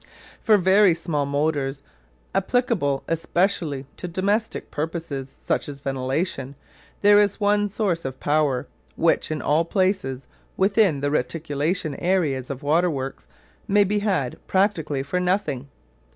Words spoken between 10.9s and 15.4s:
the reticulation areas of waterworks, may be had practically for